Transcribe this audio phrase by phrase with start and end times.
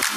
[0.00, 0.14] Ladies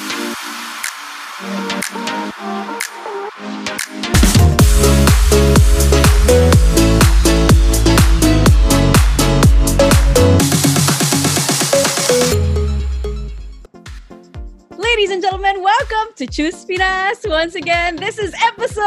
[15.12, 17.26] and gentlemen, welcome to Choose Pinas.
[17.26, 18.84] Once again, this is episode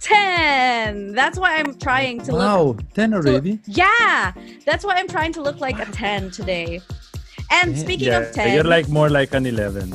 [0.00, 1.12] 10.
[1.12, 2.40] That's why I'm trying to look.
[2.40, 3.58] Wow, 10 already?
[3.64, 4.34] Yeah,
[4.66, 6.82] that's why I'm trying to look like a 10 today.
[7.50, 9.92] And speaking yeah, of 10, You're like more like an 11.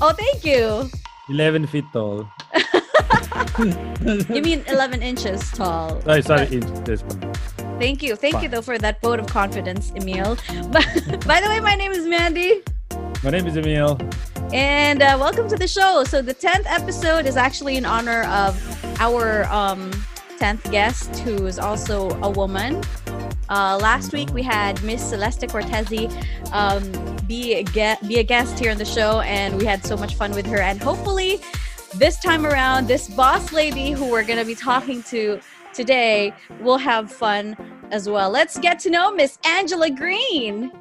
[0.00, 0.90] oh, thank you.
[1.28, 2.28] 11 feet tall.
[3.58, 6.00] You mean 11 inches tall.
[6.04, 6.84] Sorry, sorry, inch.
[6.84, 7.20] This one.
[7.78, 8.16] Thank you.
[8.16, 10.36] Thank you, though, for that vote of confidence, Emil.
[10.70, 12.62] But, by the way, my name is Mandy.
[13.22, 13.98] My name is Emil.
[14.52, 16.04] And uh, welcome to the show.
[16.04, 18.56] So the tenth episode is actually in honor of
[19.00, 19.90] our um,
[20.38, 22.82] tenth guest, who is also a woman.
[23.52, 26.08] Uh, last week we had Miss Celeste Cortesi
[26.54, 26.90] um,
[27.26, 30.14] be a ge- be a guest here on the show, and we had so much
[30.14, 30.62] fun with her.
[30.62, 31.38] And hopefully,
[31.96, 35.38] this time around, this boss lady who we're gonna be talking to
[35.74, 37.54] today will have fun
[37.90, 38.30] as well.
[38.30, 40.72] Let's get to know Miss Angela Green.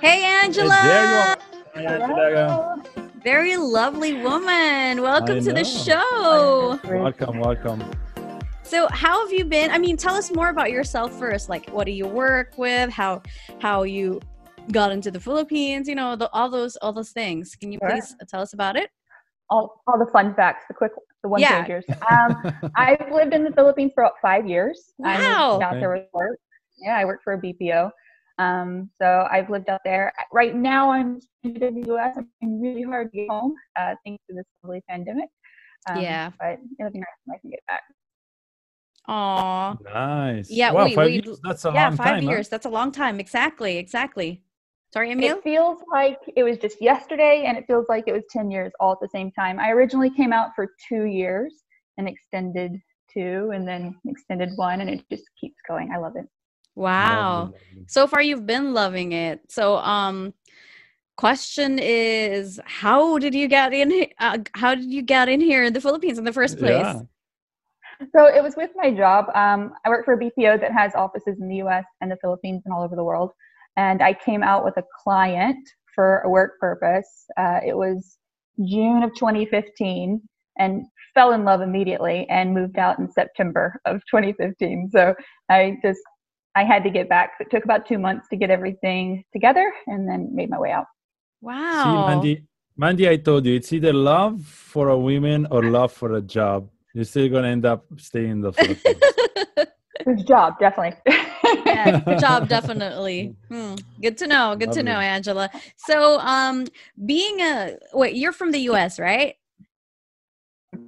[0.00, 1.36] Hey, Angela.
[1.74, 2.82] Hey, there you are.
[3.22, 5.02] Very lovely woman.
[5.02, 6.80] Welcome to the show.
[6.82, 7.84] Welcome, welcome.
[8.64, 9.70] So, how have you been?
[9.70, 11.48] I mean, tell us more about yourself first.
[11.48, 12.90] Like, what do you work with?
[12.90, 13.22] How
[13.60, 14.20] how you
[14.70, 15.88] got into the Philippines?
[15.88, 17.54] You know, the, all those all those things.
[17.56, 17.90] Can you Sure.
[17.90, 18.90] please tell us about it?
[19.50, 21.62] all, all the fun facts, the quick, the one Yeah.
[21.62, 21.82] pagers.
[22.10, 22.42] Um,
[22.74, 24.94] I've lived in the Philippines for about five years.
[25.04, 25.50] I Wow.
[25.52, 26.38] moved out there with work.
[26.78, 27.90] Yeah, I work for a BPO.
[28.38, 30.10] Um, so I've lived out there.
[30.32, 32.16] Right now, I'm in the U.S.
[32.42, 35.28] I'm really hard to get home, uh, thanks to this lovely pandemic.
[35.90, 36.30] Um, Yeah.
[36.40, 37.82] but it'll be nice when I can get back.
[39.12, 39.76] Aw.
[39.94, 40.50] nice.
[40.50, 41.40] Yeah, Wow, we- five we- years.
[41.44, 42.24] That's a Yeah, long five time.
[42.24, 42.30] huh?
[42.30, 42.48] years.
[42.48, 43.20] That's a long time.
[43.20, 43.76] Exactly.
[43.78, 44.42] Exactly.
[44.92, 45.36] Sorry, Emil.
[45.38, 48.72] It feels like it was just yesterday, and it feels like it was 10 years
[48.80, 49.58] all at the same time.
[49.58, 51.54] I originally came out for two years
[51.98, 52.78] and extended
[53.12, 55.90] two, and then extended one, and it just keeps going.
[55.94, 56.26] I love it.
[56.74, 57.40] Wow.
[57.44, 57.84] Lovely, lovely.
[57.88, 59.40] So far, you've been loving it.
[59.50, 60.32] So, um,
[61.16, 63.90] question is, how did you get in?
[63.90, 66.70] he- Uh, how did you get in here in the Philippines in the first place?
[66.82, 67.00] Yeah.
[68.14, 69.26] So it was with my job.
[69.34, 72.62] Um, I work for a BPO that has offices in the US and the Philippines
[72.64, 73.30] and all over the world.
[73.76, 75.58] And I came out with a client
[75.94, 77.26] for a work purpose.
[77.36, 78.18] Uh, it was
[78.64, 80.20] June of 2015
[80.58, 84.90] and fell in love immediately and moved out in September of 2015.
[84.92, 85.14] So
[85.48, 86.00] I just,
[86.54, 87.32] I had to get back.
[87.40, 90.86] It took about two months to get everything together and then made my way out.
[91.70, 92.06] See, Wow.
[92.06, 92.44] Mandy,
[92.76, 96.68] Mandy, I told you, it's either love for a woman or love for a job.
[96.94, 99.02] You're still going to end up staying in the Philippines.
[100.04, 100.98] Good job, definitely.
[101.64, 103.36] yeah, good job, definitely.
[103.48, 104.56] Hmm, Good to know.
[104.58, 105.48] Good to know, Angela.
[105.76, 106.66] So, um,
[107.06, 109.36] being a wait, you're from the U.S., right?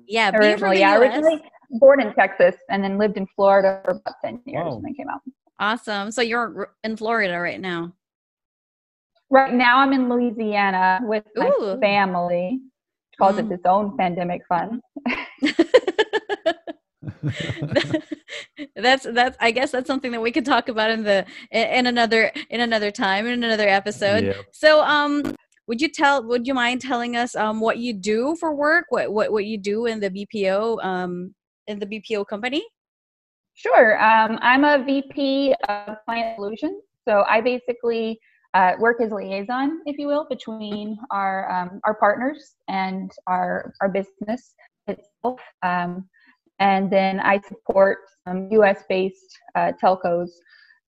[0.06, 1.12] Yeah, being from the yeah, U.S.
[1.12, 1.42] originally
[1.78, 4.76] born in Texas and then lived in Florida for about 10 years Wow.
[4.76, 5.20] when I came out.
[5.60, 6.10] Awesome.
[6.10, 7.92] So you're in Florida right now.
[9.30, 11.50] Right now, I'm in Louisiana with my
[11.80, 12.60] family.
[13.14, 13.50] Which calls Mm.
[13.50, 14.80] it its own pandemic fun.
[18.76, 21.86] that's that's I guess that's something that we could talk about in the in in
[21.86, 24.24] another in another time in another episode.
[24.24, 24.36] Yep.
[24.52, 25.34] So um
[25.66, 28.86] would you tell would you mind telling us um what you do for work?
[28.90, 31.34] What what what you do in the BPO um
[31.66, 32.64] in the BPO company?
[33.54, 34.02] Sure.
[34.02, 36.82] Um, I'm a VP of Client Solutions.
[37.06, 38.18] So I basically
[38.54, 43.88] uh, work as liaison, if you will, between our um, our partners and our our
[43.88, 44.54] business
[44.86, 45.40] itself.
[45.62, 46.08] Um,
[46.60, 48.84] and then I support some U.S.
[48.88, 50.30] based uh, telcos.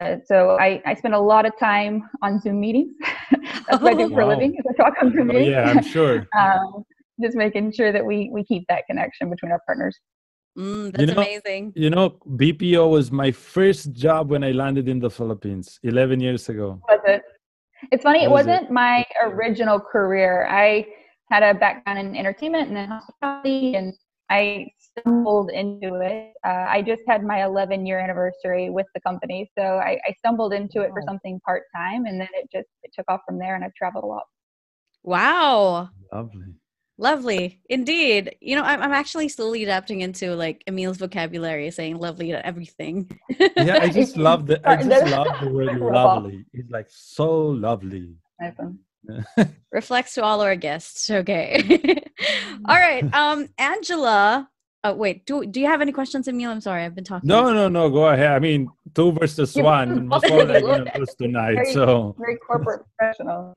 [0.01, 2.95] Uh, so I, I spend a lot of time on Zoom meetings.
[3.67, 4.33] That's what I do for a Wow.
[4.35, 4.55] living.
[4.59, 5.49] Is I talk on Zoom Oh, meetings.
[5.49, 6.29] yeah, I'm sure.
[6.39, 6.85] um,
[7.21, 9.99] just making sure that we we keep that connection between our partners.
[10.57, 11.73] Mm, that's You know- amazing.
[11.75, 12.11] You know,
[12.43, 16.81] BPO was my first job when I landed in the Philippines 11 years ago.
[16.89, 17.23] was it?
[17.93, 18.51] It's funny, it Was it?
[18.51, 20.47] wasn't my original career.
[20.49, 20.87] I
[21.31, 23.93] had a background in entertainment and then hospitality, and
[24.31, 26.33] I stumbled into it.
[26.45, 30.53] Uh, I just had my 11 year anniversary with the company, so I, I stumbled
[30.53, 33.55] into it for something part time, and then it just it took off from there,
[33.55, 34.25] and I've traveled a lot.
[35.03, 35.91] Wow.
[36.13, 36.55] Lovely.
[36.99, 37.61] Lovely.
[37.69, 38.37] Indeed.
[38.41, 43.11] You know, I'm, I'm actually slowly adapting into like Emil's vocabulary, saying lovely to everything.
[43.57, 46.45] Yeah, I just love the I just love the word lovely.
[46.55, 48.15] It's like so lovely.
[48.41, 48.55] Nice
[49.73, 51.11] reflects to all our guests.
[51.11, 52.03] Okay.
[52.67, 53.05] all right.
[53.15, 54.49] Um, Angela.
[54.85, 55.27] Oh wait.
[55.27, 56.51] Do do you have any questions, Emil?
[56.51, 57.27] I'm sorry, I've been talking.
[57.29, 57.91] No, no, no.
[57.91, 58.31] Go ahead.
[58.33, 60.09] I mean, two versus one.
[60.09, 60.79] Most Okay, probably I'm look.
[60.87, 61.55] gonna lose tonight.
[61.55, 63.55] Very- So Very corporate professional.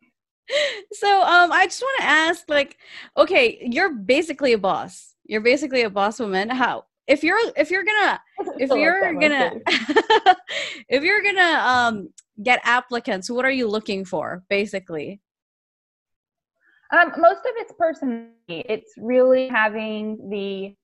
[0.94, 2.78] So um I just want to ask like
[3.18, 5.16] okay, you're basically a boss.
[5.26, 6.50] You're basically a boss woman.
[6.50, 8.20] How if you're if you're gonna
[8.60, 9.52] if you're gonna
[10.90, 12.10] if you're gonna um
[12.44, 15.22] get applicants, what are you looking for basically?
[16.92, 18.32] Um, most of it's personality.
[18.50, 20.76] It's really having the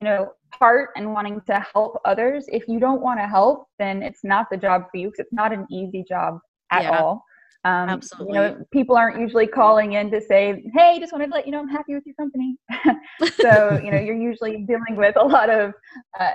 [0.00, 2.44] you know heart and wanting to help others.
[2.48, 5.32] If you don't want to help, then it's not the job for you because it's
[5.32, 6.38] not an easy job
[6.70, 6.98] at Yeah.
[6.98, 7.24] all.
[7.64, 8.34] Um, Absolutely.
[8.34, 11.52] You know, people aren't usually calling in to say, "Hey, just wanted to let you
[11.52, 12.56] know I'm happy with your company."
[13.40, 15.72] so you know, you're usually dealing with a lot of
[16.18, 16.32] uh,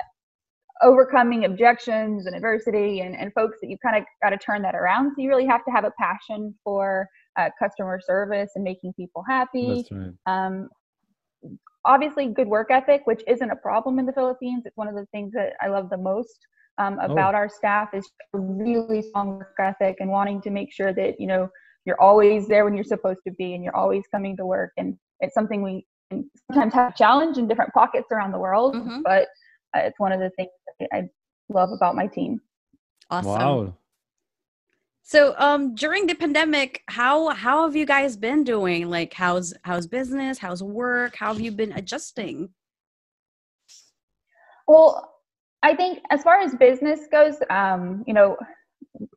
[0.81, 4.75] overcoming objections and adversity, and, and folks that you kind of got to turn that
[4.75, 5.11] around.
[5.15, 9.23] So you really have to have a passion for uh, customer service and making people
[9.27, 10.13] happy right.
[10.27, 10.69] um,
[11.85, 15.05] obviously good work ethic which isn't a problem in the philippines it's one of the
[15.11, 16.39] things that i love the most
[16.77, 21.19] um, about our staff is really strong work ethic and wanting to make sure that
[21.19, 21.49] you know
[21.85, 24.97] you're always there when you're supposed to be and you're always coming to work and
[25.19, 25.85] it's something we
[26.51, 29.01] sometimes have a challenge in different pockets around the world Mhm.
[29.03, 29.27] but
[29.75, 30.49] uh, it's one of the things
[30.79, 31.03] that i
[31.49, 32.39] love about my team
[33.09, 33.31] Awesome.
[33.31, 33.77] Wow.
[35.03, 38.89] So um during the pandemic, how how have you guys been doing?
[38.89, 40.37] Like how's how's business?
[40.39, 41.15] How's work?
[41.17, 42.49] How have you been adjusting?
[44.67, 45.12] Well,
[45.63, 48.37] I think as far as business goes, um, you know,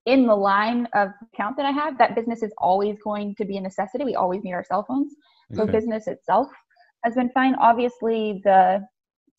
[0.07, 3.57] in the line of account that I have, that business is always going to be
[3.57, 4.05] a necessity.
[4.05, 5.15] We always need our cell phones.
[5.55, 5.73] So Okay.
[5.73, 6.49] business itself
[7.05, 7.55] has been fine.
[7.57, 8.87] Obviously, the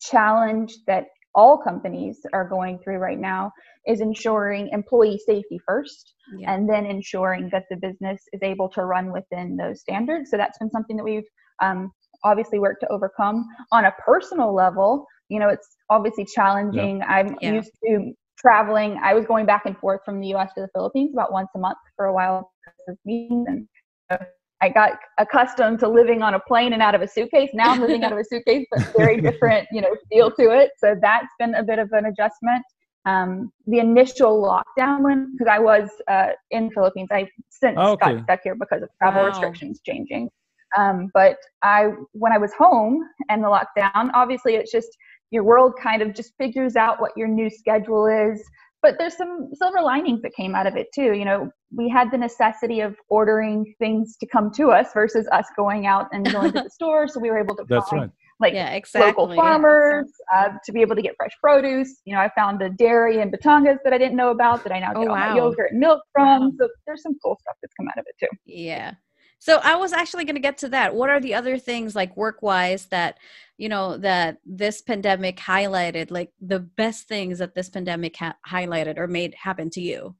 [0.00, 3.52] challenge that all companies are going through right now
[3.86, 6.52] is ensuring employee safety first Yeah.
[6.52, 10.30] and then ensuring that the business is able to run within those standards.
[10.30, 11.28] So that's been something that we've
[11.62, 11.92] um,
[12.24, 13.46] obviously worked to overcome.
[13.72, 17.02] On a personal level, you know, it's obviously challenging.
[17.02, 17.54] I'm Yeah.
[17.54, 18.98] used to traveling.
[19.02, 20.52] I was going back and forth from the U.S.
[20.54, 23.68] to the Philippines about once a month for a while because of meetings, and
[24.10, 24.24] uh,
[24.60, 27.50] I got accustomed to living on a plane and out of a suitcase.
[27.54, 30.70] Now I'm living out of a suitcase, but very different, you know, feel to it.
[30.78, 32.64] So that's been a bit of an adjustment
[33.08, 37.08] um, the initial lockdown when because I was uh, in Philippines.
[37.10, 38.12] I since Oh, okay.
[38.12, 39.28] got stuck here because of travel Wow.
[39.28, 40.28] restrictions changing.
[40.76, 44.88] Um, but I when I was home and the lockdown, obviously it's just
[45.30, 48.42] your world kind of just figures out what your new schedule is.
[48.80, 51.12] But there's some silver linings that came out of it too.
[51.12, 55.46] You know, we had the necessity of ordering things to come to us versus us
[55.56, 57.08] going out and going to the store.
[57.08, 58.10] So we were able to That's find right.
[58.38, 59.08] like yeah, exactly.
[59.24, 62.00] local farmers uh, to be able to get fresh produce.
[62.04, 64.78] You know, I found a dairy in Batangas that I didn't know about that I
[64.78, 65.30] now Oh, get all wow.
[65.30, 66.52] my yogurt and milk from.
[66.56, 68.30] So there's some cool stuff that's come out of it too.
[68.46, 68.92] Yeah.
[69.40, 70.94] So I was actually going to get to that.
[70.94, 73.18] What are the other things like work-wise that,
[73.56, 78.98] you know, that this pandemic highlighted, like the best things that this pandemic ha- highlighted
[78.98, 80.16] or made happen to you?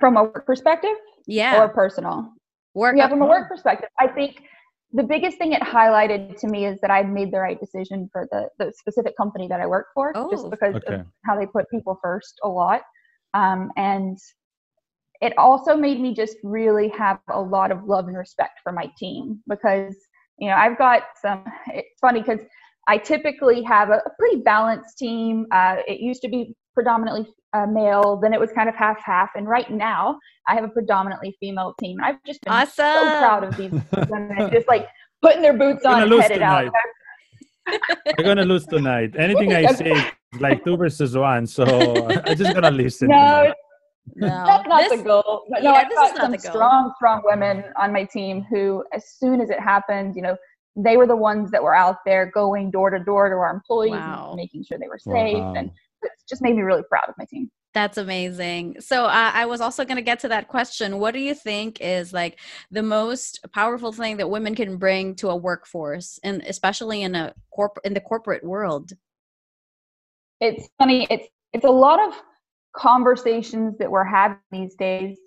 [0.00, 0.96] From a work perspective
[1.26, 1.62] Yeah.
[1.62, 2.32] or personal?
[2.74, 4.42] work Yeah, from a work perspective, I think
[4.92, 8.28] the biggest thing it highlighted to me is that I made the right decision for
[8.30, 10.94] the, the specific company that I work for, Oh, just because okay.
[10.94, 12.82] of how they put people first a lot.
[13.34, 14.18] Um, and
[15.22, 18.90] it also made me just really have a lot of love and respect for my
[18.98, 19.94] team because,
[20.38, 22.40] you know, I've got some, it's funny because
[22.88, 25.46] I typically have a, a pretty balanced team.
[25.52, 29.30] Uh, it used to be predominantly uh, male, then it was kind of half half.
[29.36, 31.98] And right now, I have a predominantly female team.
[32.02, 32.74] I've just been awesome.
[32.74, 33.70] so proud of these
[34.10, 34.88] women, just like
[35.22, 36.72] putting their boots on and lose headed out.
[37.66, 37.80] tonight.
[38.18, 39.14] We're gonna lose tonight.
[39.16, 40.04] Anything I say is
[40.40, 41.64] like two versus one, so
[42.26, 43.08] I'm just gonna listen.
[43.08, 43.54] No, tonight.
[44.14, 45.46] No, that's not this- the goal.
[45.50, 48.84] But no, yeah, I've this got not some strong, strong women on my team who,
[48.92, 50.36] as soon as it happened, you know,
[50.76, 53.92] they were the ones that were out there going door to door to our employees
[53.92, 54.28] Wow.
[54.30, 55.34] and making sure they were safe.
[55.38, 55.54] Wow.
[55.54, 55.70] And
[56.02, 57.50] it's just made me really proud of my team.
[57.74, 58.80] That's amazing.
[58.80, 60.98] So uh, I was also going to get to that question.
[60.98, 62.38] What do you think is like
[62.70, 67.34] the most powerful thing that women can bring to a workforce, and especially in a
[67.50, 68.92] corp in the corporate world?
[70.40, 72.20] it's funny it's it's a lot of
[72.76, 75.18] conversations that we're having these days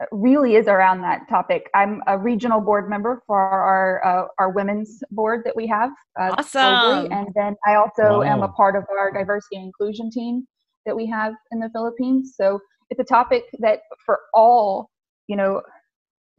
[0.00, 4.50] uh, really is around that topic i'm a regional board member for our uh, our
[4.50, 5.90] women's board that we have
[6.20, 6.62] uh, Awesome.
[6.62, 7.12] globally.
[7.12, 10.46] and then i also am a part of our diversity and inclusion team
[10.86, 12.58] that we have in the philippines so
[12.90, 14.90] it's a topic that for all
[15.28, 15.62] you know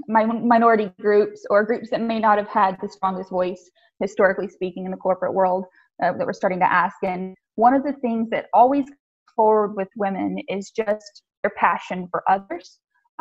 [0.07, 4.85] my minority groups or groups that may not have had the strongest voice historically speaking
[4.85, 5.65] in the corporate world
[6.03, 8.97] uh, that we're starting to ask and one of the things that always comes
[9.39, 12.67] forward with women is just their passion for others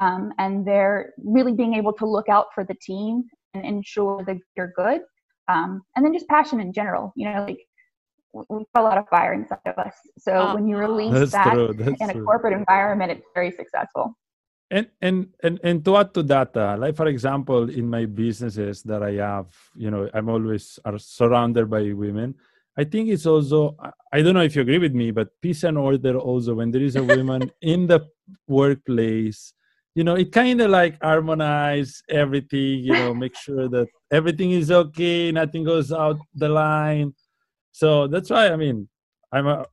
[0.04, 1.02] um, and they're
[1.36, 3.12] really being able to look out for the team
[3.54, 5.00] and ensure that they're good
[5.54, 7.60] um, and then just passion in general you know like
[8.50, 9.96] we've got a lot of fire inside of us
[10.26, 10.54] so Oh.
[10.54, 11.70] when you release that true.
[12.02, 12.24] In a true.
[12.28, 14.06] corporate environment it's very successful
[14.76, 18.76] and and and and to add to that uh, like for example in my businesses
[18.90, 19.48] that i have
[19.84, 22.28] you know i'm always are surrounded by women
[22.78, 23.76] i think it's also
[24.12, 26.82] i don't know if you agree with me but peace and order also when there
[26.82, 28.00] is a woman in the
[28.46, 29.52] workplace
[29.94, 34.70] you know it kind of like harmonize everything you know make sure that everything is
[34.70, 37.12] okay nothing goes out the line.
[37.72, 38.88] So that's why i mean
[39.32, 39.66] i'm a,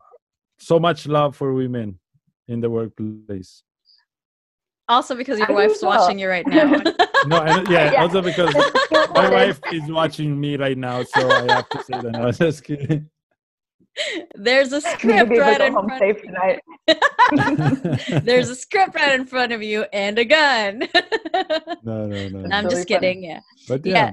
[0.57, 1.99] so much love for women
[2.47, 3.63] in the workplace
[4.87, 6.71] also because your I wife's watching you right now.
[7.27, 8.53] no, I, yeah, yeah, also because
[9.13, 12.15] my wife is watching me right now, so I have to say that.
[12.15, 13.09] I was just kidding.
[14.35, 18.19] There's a script right in front of you.
[18.21, 20.87] There's a script right in front of you and a gun.
[21.83, 22.49] no, no, no.
[22.51, 23.23] I'm just kidding.
[23.23, 23.39] Yeah.
[23.67, 23.93] But yeah.
[23.93, 24.11] yeah.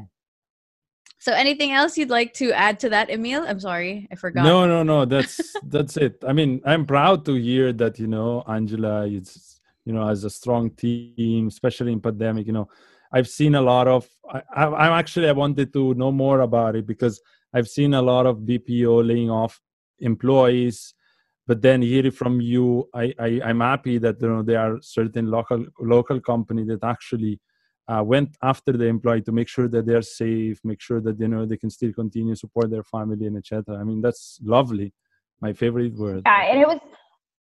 [1.19, 3.45] So anything else you'd like to add to that, Emil?
[3.47, 4.43] I'm sorry, I forgot.
[4.43, 5.05] No, no, no.
[5.05, 6.23] That's that's it.
[6.27, 10.31] I mean, I'm proud to hear that you know Angela is you know as a
[10.31, 12.69] strong team especially in pandemic you know
[13.13, 16.87] i've seen a lot of I, i'm actually i wanted to know more about it
[16.87, 17.21] because
[17.53, 19.61] i've seen a lot of bpo laying off
[19.99, 20.95] employees
[21.47, 24.81] but then hear it from you i, I i'm happy that you know there are
[24.81, 27.41] certain local local company that actually
[27.89, 31.29] uh, went after the employee to make sure that they're safe make sure that you
[31.29, 34.93] know they can still continue support their family and etc i mean that's lovely.
[35.41, 36.23] My favorite word.
[36.25, 36.79] Yeah and it was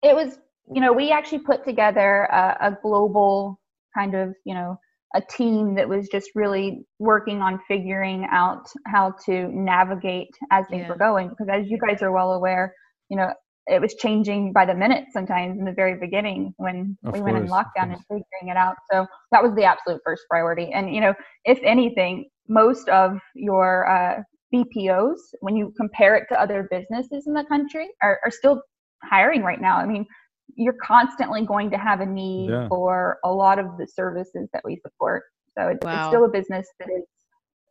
[0.01, 0.39] it was
[0.73, 3.59] you know, we actually put together a, a global
[3.95, 4.77] kind of, you know,
[5.13, 10.83] a team that was just really working on figuring out how to navigate as things
[10.83, 10.89] yeah.
[10.89, 11.29] were going.
[11.29, 12.73] Because as you guys are well aware,
[13.09, 13.33] you know,
[13.67, 17.33] it was changing by the minute sometimes in the very beginning when of we course,
[17.33, 18.75] went in lockdown and figuring it out.
[18.91, 20.71] So that was the absolute first priority.
[20.73, 21.13] And, you know,
[21.45, 27.33] if anything, most of your uh, BPOs, when you compare it to other businesses in
[27.33, 28.61] the country, are, are still
[29.03, 29.77] hiring right now.
[29.77, 30.05] I mean,
[30.55, 32.67] you're constantly going to have a need yeah.
[32.67, 35.23] for a lot of the services that we support.
[35.57, 35.93] So it's, wow.
[35.93, 37.03] it's still a business that is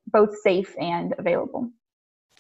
[0.06, 1.70] both safe and available.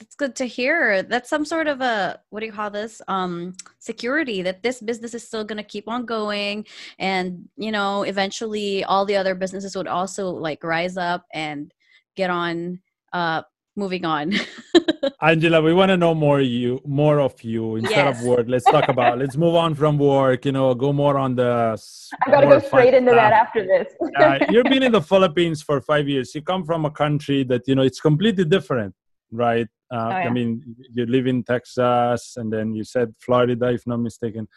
[0.00, 1.02] It's good to hear.
[1.02, 3.02] That's some sort of a what do you call this?
[3.06, 6.66] Um, security that this business is still going to keep on going,
[6.98, 11.70] and you know, eventually, all the other businesses would also like rise up and
[12.16, 12.80] get on
[13.12, 13.42] uh,
[13.76, 14.32] moving on.
[15.22, 18.20] Angela, we want to know more you more of you instead yes.
[18.20, 18.46] of work.
[18.48, 21.78] Let's talk about let's move on from work, you know, go more on the
[22.26, 23.92] I gotta go straight into that after this.
[24.18, 26.34] uh, you've been in the Philippines for five years.
[26.34, 28.94] You come from a country that, you know, it's completely different,
[29.30, 29.68] right?
[29.92, 30.16] Uh, oh, yeah.
[30.16, 34.48] I mean, you live in Texas and then you said Florida, if not mistaken.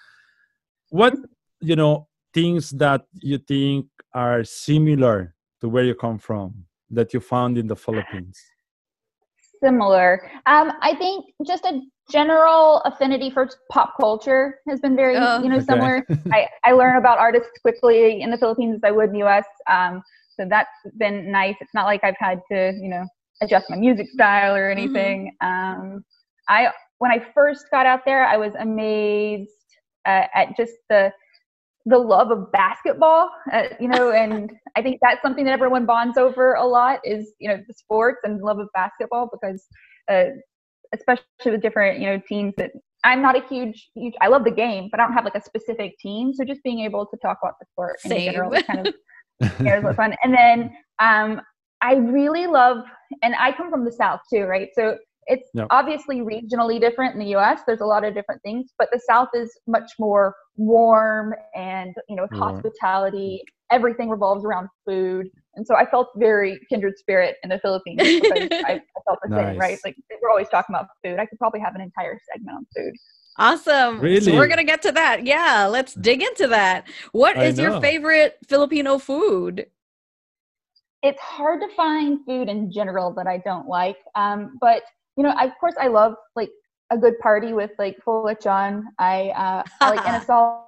[0.91, 1.15] What,
[1.59, 7.19] you know, things that you think are similar to where you come from that you
[7.19, 8.39] found in the Philippines?
[9.63, 10.29] Similar.
[10.45, 15.49] Um, I think just a general affinity for pop culture has been very, oh, you
[15.49, 15.65] know, okay.
[15.65, 16.05] similar.
[16.31, 19.45] I, I learn about artists quickly in the Philippines as I would in the US.
[19.69, 20.01] Um,
[20.37, 21.55] so that's been nice.
[21.61, 23.05] It's not like I've had to, you know,
[23.41, 24.79] adjust my music style or mm-hmm.
[24.79, 25.35] anything.
[25.41, 25.81] Mm-hmm.
[25.81, 26.05] Um,
[26.49, 29.51] I when I first got out there, I was amazed
[30.05, 31.11] uh, at just the
[31.85, 36.17] the love of basketball, uh, you know, and I think that's something that everyone bonds
[36.17, 39.65] over a lot is, you know, the sports and love of basketball because,
[40.09, 40.35] uh,
[40.93, 42.71] especially with different, you know, teams that
[43.03, 45.41] I'm not a huge, huge, I love the game, but I don't have like a
[45.41, 46.33] specific team.
[46.33, 48.11] So just being able to talk about the sport Same.
[48.11, 48.93] in general is kind of,
[49.59, 50.15] you know, is fun.
[50.23, 51.41] And then, um,
[51.81, 52.85] I really love,
[53.23, 54.69] and I come from the South too, right?
[54.73, 54.97] So
[55.27, 55.67] it's yep.
[55.69, 57.61] obviously regionally different in the US.
[57.65, 62.15] There's a lot of different things, but the South is much more warm and, you
[62.15, 63.41] know, with hospitality.
[63.71, 65.29] Everything revolves around food.
[65.55, 69.29] And so I felt very kindred spirit in the Philippines because I, I, felt the
[69.29, 69.51] nice.
[69.51, 69.77] same, right?
[69.83, 71.19] Like we're always talking about food.
[71.19, 72.93] I could probably have an entire segment on food.
[73.37, 73.99] Awesome.
[73.99, 74.21] Really?
[74.21, 75.25] So we're going to get to that.
[75.25, 76.87] Yeah, let's dig into that.
[77.13, 79.67] What is your favorite Filipino food?
[81.01, 83.97] It's hard to find food in general that I don't like.
[84.15, 84.83] Um, but
[85.17, 86.49] you know, I, of course, I love like
[86.91, 88.83] a good party with like full lechon.
[88.99, 90.63] I uh, I like Inasal.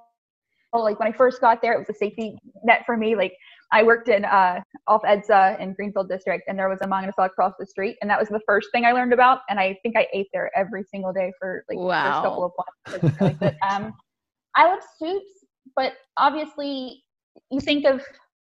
[0.72, 3.16] Like when I first got there, it was a safety net for me.
[3.16, 3.32] Like
[3.72, 7.26] I worked in uh, off EDSA in Greenfield District, and there was a Mang Inasal
[7.26, 9.40] across the street, and that was the first thing I learned about.
[9.48, 12.04] And I think I ate there every single day for like wow.
[12.04, 13.56] the first couple of months.
[13.70, 13.94] Um,
[14.54, 17.02] I love soups, but obviously
[17.50, 18.02] you think of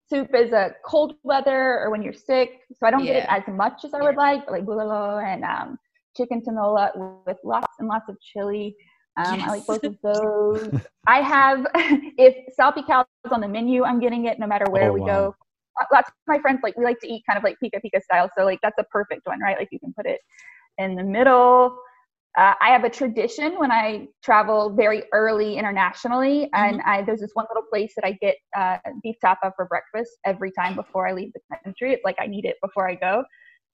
[0.09, 3.13] soup as a cold weather or when you're sick, so I don't yeah.
[3.13, 4.45] get it as much as I would like.
[4.45, 5.79] But like bulalo and um,
[6.15, 6.91] chicken tinola
[7.25, 8.75] with lots and lots of chili.
[9.17, 9.47] Um, yes.
[9.47, 10.73] I like both of those.
[11.07, 11.65] I have,
[12.17, 15.07] if salpicao is on the menu, I'm getting it no matter where oh, we wow.
[15.07, 15.35] go.
[15.93, 18.29] Lots of my friends like we like to eat kind of like pica pica style,
[18.37, 19.57] so like that's a perfect one, right?
[19.57, 20.21] Like you can put it
[20.77, 21.77] in the middle.
[22.37, 26.89] uh, I have a tradition when I travel very early internationally, and Mm-hmm.
[26.89, 30.51] I, there's this one little place that I get uh, beef tapa for breakfast every
[30.51, 31.93] time before I leave the country.
[31.93, 33.23] It's like I need it before I go.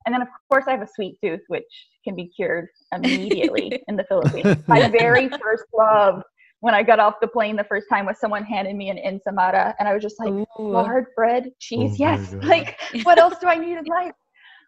[0.06, 1.64] And then, of course, I have a sweet tooth, which
[2.04, 4.64] can be cured immediately in the Philippines.
[4.68, 6.24] My very first love
[6.62, 9.74] when I got off the plane the first time was someone handed me an ensamada,
[9.80, 10.48] and I was just like, Ooh.
[10.58, 12.34] lard bread, cheese, Oh yes.
[12.44, 14.14] Like, what else do I need in life?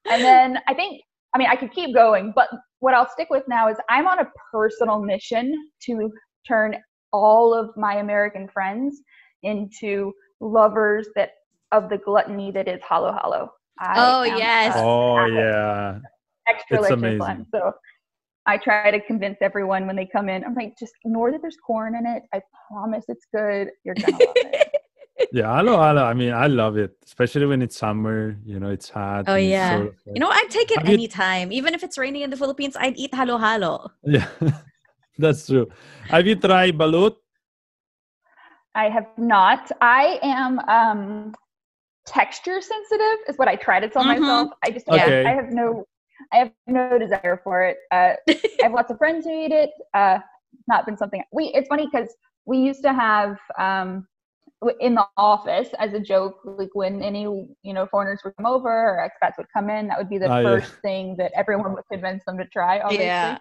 [0.10, 1.02] And then I think,
[1.34, 2.50] I mean, I could keep going, but
[2.80, 5.54] what I'll stick with now is I'm on a personal mission
[5.86, 6.12] to
[6.48, 6.76] turn
[7.12, 9.02] all of my American friends
[9.44, 10.12] into
[10.42, 11.30] lovers that
[11.72, 13.50] of the gluttony that is halo halo.
[13.80, 14.76] I Oh, am yes.
[14.76, 16.00] a Oh yeah.
[16.48, 17.20] extra It's delicious amazing.
[17.20, 17.46] one.
[17.54, 17.74] So
[18.46, 20.44] I try to convince everyone when they come in.
[20.44, 22.24] I'm like, just ignore that there's corn in it.
[22.34, 23.70] I promise it's good.
[23.84, 24.70] You're gonna love it.
[25.32, 26.04] Yeah, hello, hello.
[26.04, 28.36] I mean, I love it, especially when it's summer.
[28.46, 29.26] You know, it's hot.
[29.28, 29.70] Oh, yeah.
[29.78, 31.52] sort of like- You know, I'd take it Have you- anytime.
[31.52, 33.90] Even if it's raining in the Philippines, I'd eat halo halo.
[34.04, 34.28] yeah,
[35.18, 35.68] that's true.
[36.10, 37.16] Have you tried balut?
[38.76, 39.72] I have not.
[39.82, 41.34] I am um,
[42.06, 44.20] texture sensitive, is what I try to tell Mhm.
[44.20, 44.50] myself.
[44.64, 45.06] I just Yeah.
[45.06, 45.24] Okay.
[45.26, 45.86] I have no
[46.34, 47.78] I have no desire for it.
[47.92, 48.14] Uh,
[48.62, 49.72] I have lots of friends who eat it.
[49.94, 50.20] Uh,
[50.68, 51.46] not been something we.
[51.56, 54.08] It's funny because we used to have um,
[54.80, 57.24] in the office as a joke, like when any
[57.64, 60.32] you know foreigners would come over or expats would come in, that would be the
[60.32, 60.62] Oh, yeah.
[60.62, 62.80] first thing that everyone would convince them to try.
[62.82, 63.38] Obviously, Yeah.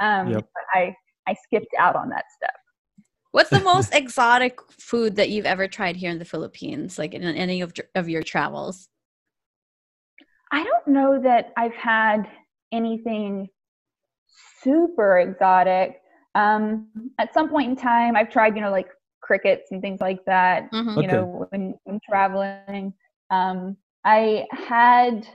[0.00, 0.44] um, Yep.
[0.54, 0.96] but I
[1.28, 2.61] I skipped out on that stuff.
[3.32, 7.22] What's the most exotic food that you've ever tried here in the Philippines, like in
[7.22, 8.88] any of, of your travels?
[10.52, 12.28] I don't know that I've had
[12.72, 13.48] anything
[14.62, 16.02] super exotic.
[16.34, 18.88] Um, at some point in time, I've tried, you know, like
[19.22, 20.70] crickets and things like that.
[20.72, 21.00] Mhm.
[21.00, 22.92] You know, when, when traveling,
[23.30, 25.26] um, I had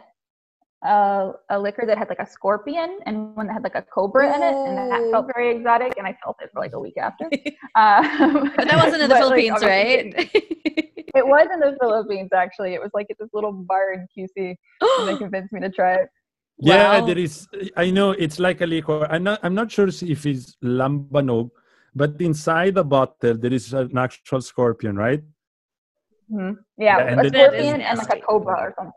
[0.84, 4.28] a, a liquor that had like a scorpion and one that had like a cobra
[4.36, 5.98] in it, and that felt very exotic.
[5.98, 7.30] And I felt it for like a week after.
[7.76, 10.14] Um, But that wasn't in the but, like, Philippines, right?
[10.18, 12.74] It, it was in the Philippines, actually.
[12.74, 14.56] It was like at this little bar in QC,
[15.00, 16.10] and they convinced me to try it.
[16.60, 17.06] Yeah, Wow.
[17.06, 17.48] there is.
[17.76, 19.06] I know it's like a liquor.
[19.12, 19.40] I'm not.
[19.44, 21.50] I'm not sure if it's lambanog,
[21.96, 25.22] but inside the bottle there is an actual scorpion, right?
[26.30, 28.94] hmm Yeah, Yeah, a then- That is scorpion and like a cobra or something.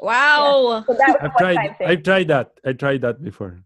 [0.00, 0.84] Wow.
[0.86, 1.76] So I've tried.
[1.80, 2.52] I've tried that.
[2.64, 3.64] I tried that before.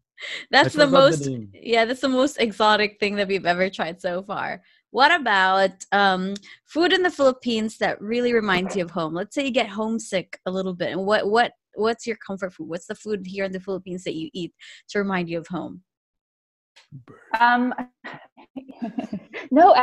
[0.51, 1.53] That's I the most name.
[1.55, 4.63] yeah, that's the most exotic thing that we've ever tried so far.
[4.91, 9.15] What about um, food in the Philippines that really reminds you of home?
[9.15, 10.93] Let's say you get homesick a little bit.
[10.93, 12.69] And what what what's your comfort food?
[12.69, 14.53] What's the food here in the Philippines that you eat
[14.91, 15.83] to remind you of home?
[17.39, 17.75] Um,
[19.51, 19.75] no,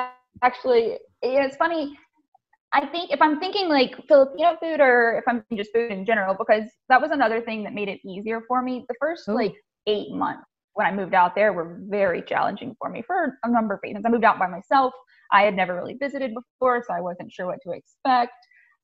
[0.41, 1.97] actually, yeah, it's funny.
[2.75, 6.35] I think if I'm thinking like Filipino food or if I'm just food in general,
[6.37, 8.85] because that was another thing that made it easier for me.
[8.89, 9.33] The first Ooh.
[9.33, 9.53] like
[9.87, 13.75] eight months when I moved out there were very challenging for me for a number
[13.75, 14.03] of reasons.
[14.05, 14.93] I moved out by myself.
[15.31, 18.33] I had never really visited before, so I wasn't sure what to expect.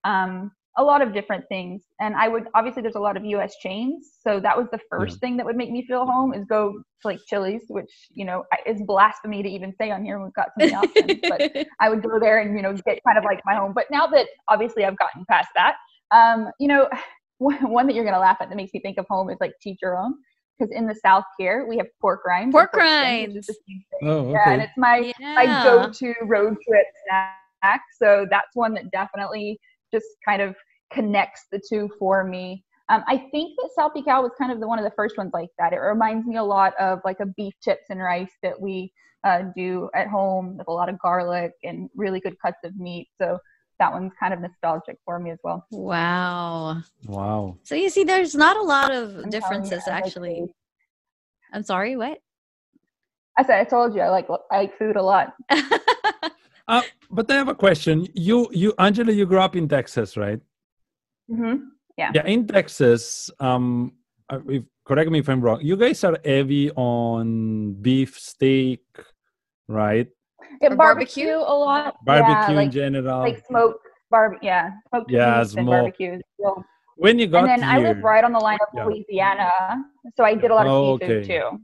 [0.05, 1.83] Um, a lot of different things.
[1.99, 4.11] And I would obviously there's a lot of US chains.
[4.25, 7.07] So that was the first thing that would make me feel home is go to
[7.07, 10.21] like Chili's, which, you know, I- is blasphemy to even say on here.
[10.23, 13.17] We've got so many options, but I would go there and, you know, get kind
[13.17, 13.73] of like my home.
[13.73, 15.75] But now that obviously I've gotten past that,
[16.11, 16.87] um, you know,
[17.39, 19.53] one that you're going to laugh at that makes me think of home is like
[19.65, 20.11] Chicharron.
[20.57, 22.53] Because in the South here, we have pork rinds.
[22.53, 23.47] Pork or is rinds.
[23.47, 24.09] the same thing.
[24.09, 24.31] Oh, okay.
[24.33, 27.81] Yeah, and it's my my go-to road trip snack.
[27.99, 29.59] So that's one that definitely
[29.91, 30.55] just kind of
[30.91, 32.63] connects the two for me.
[32.89, 35.49] Um, I think that salpicao was kind of the one of the first ones like
[35.57, 35.71] that.
[35.71, 38.91] It reminds me a lot of like a beef chips and rice that we
[39.23, 43.07] uh, do at home with a lot of garlic and really good cuts of meat.
[43.17, 43.37] So
[43.79, 45.65] that one's kind of nostalgic for me as well.
[45.71, 46.81] Wow.
[47.05, 47.57] wow.
[47.63, 50.53] So you see, there's not a lot of I'm telling you, differences like actually.
[51.53, 52.19] I'm sorry, what?
[53.37, 55.33] I said I told you I like I like food a lot.
[56.67, 58.07] Uh, but I have a question.
[58.13, 60.39] You, you, Angela, you grew up in Texas, right?
[61.29, 61.55] hmm
[61.97, 63.29] Yeah, in Texas.
[63.39, 63.93] Um,
[64.29, 65.59] uh, if, correct me if I'm wrong.
[65.61, 68.83] You guys are heavy on beef steak,
[69.67, 70.07] right?
[70.61, 71.37] Yeah, barbecue, barbecue?
[71.37, 71.95] a lot.
[72.05, 73.21] Barbecue yeah, in like, general.
[73.21, 75.67] like smoked barb yeah smoked Yeah, meats and smoke.
[75.71, 76.63] barbecues so,
[76.97, 78.85] when you got and then here, i live right on the line of Yeah.
[78.85, 79.49] louisiana
[80.15, 81.39] so i did a lot of Oh, seafood okay.
[81.39, 81.59] too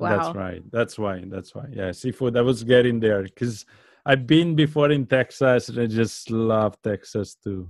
[0.00, 0.10] Wow.
[0.16, 0.62] That's right.
[0.70, 1.24] That's why.
[1.26, 1.66] That's why.
[1.72, 2.36] Yeah, seafood.
[2.36, 3.66] I was getting there because
[4.08, 7.68] I've been before in Texas, and I just love Texas too.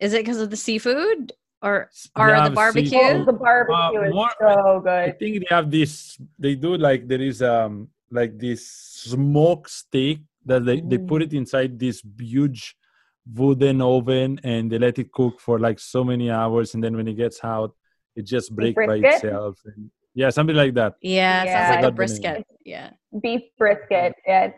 [0.00, 2.98] Is it because of the seafood or or the barbecue?
[3.00, 6.18] oh, the barbecue Uh, is more- so I think they have this.
[6.38, 8.68] They do like there is um like this
[9.08, 12.76] smoked steak that they they put it inside this huge
[13.24, 17.08] wooden oven and they let it cook for like so many hours, and then when
[17.08, 17.72] it gets out,
[18.14, 19.56] it just breaks by itself.
[19.64, 20.92] And Yeah, something like that.
[21.00, 21.52] Yeah, Yeah.
[21.54, 21.96] sounds like a Forgot the name.
[21.96, 22.46] brisket.
[22.64, 22.88] Yeah.
[23.22, 24.12] beef brisket.
[24.26, 24.52] Yeah.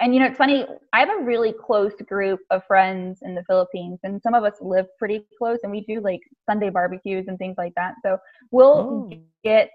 [0.00, 0.66] And you know, it's funny.
[0.92, 4.54] I have a really close group of friends in the Philippines, and some of us
[4.60, 7.94] live pretty close, and we do like Sunday barbecues and things like that.
[8.04, 8.18] So
[8.50, 9.08] we'll Oh.
[9.42, 9.70] get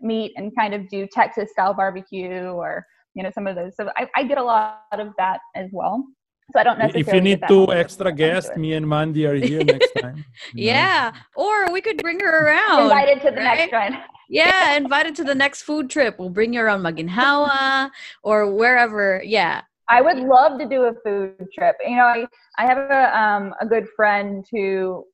[0.00, 3.76] meat and kind of do Texas style barbecue, or you know, some of those.
[3.76, 6.04] So I, I get a lot of that as well.
[6.52, 7.08] So I don't necessarily.
[7.08, 10.24] If you need that two extra into guests, me and Mandy are here next time.
[10.52, 10.72] you know?
[10.72, 11.12] Yeah.
[11.36, 12.82] Or we could bring her around.
[12.82, 13.70] Invited to the right?
[13.70, 14.02] next one.
[14.30, 16.18] Yeah, invited to the next food trip.
[16.18, 17.90] We'll bring you around Maginhawa
[18.22, 19.22] or wherever.
[19.22, 19.60] Yeah.
[19.90, 21.76] I would love to do a food trip.
[21.86, 22.26] You know, I,
[22.56, 25.04] I have a um a good friend who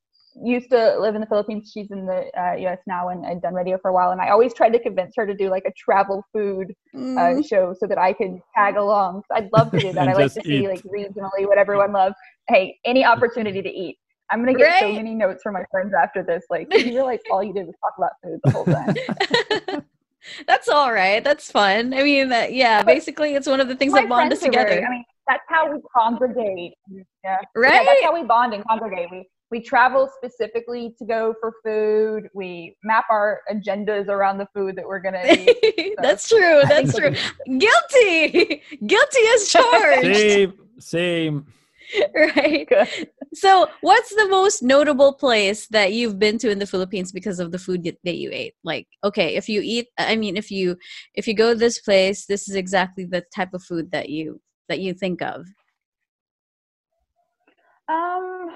[0.43, 1.71] used to live in the Philippines.
[1.73, 2.79] She's in the uh, U.S.
[2.87, 4.11] now and had done radio for a while.
[4.13, 7.47] And I always tried to convince her to do like a travel food uh, Mm,
[7.49, 9.23] show so that I could tag along.
[9.33, 10.09] I'd love to do that.
[10.09, 12.15] I like to see like regionally what everyone loves.
[12.49, 13.97] Hey, any opportunity to eat.
[14.33, 16.45] I'm gonna get so many notes from my friends after this.
[16.51, 19.83] Like, you realize all you did was talk about food the whole time.
[20.47, 21.25] That's all right.
[21.25, 21.95] That's fun.
[21.95, 24.55] I mean, that, yeah, But basically, it's one of the things that bond us friends
[24.55, 24.87] are very- together.
[24.87, 26.75] I mean, that's how we congregate.
[26.91, 27.03] Yeah.
[27.25, 27.87] Yeah, Right?
[27.87, 29.09] that's how we bond and congregate.
[29.11, 32.29] We we travel specifically to go for food.
[32.35, 35.95] We map our agendas around the food that we're gonna eat.
[36.03, 36.63] That's true.
[36.69, 37.15] That's true.
[37.47, 38.63] Guilty.
[38.87, 40.17] Guilty as charged.
[40.17, 41.47] Same, same.
[42.15, 42.69] right.
[42.69, 43.11] good.
[43.35, 47.53] So, what's the most notable place that you've been to in the Philippines because of
[47.53, 48.55] the food that that you ate?
[48.63, 50.77] Like, okay, if you eat, I mean, if you
[51.15, 54.81] if you go this place, this is exactly the type of food that you that
[54.81, 55.47] you think of.
[57.89, 58.51] Um,